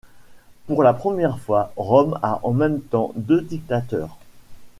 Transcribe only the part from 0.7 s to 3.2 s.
la première fois Rome a en même temps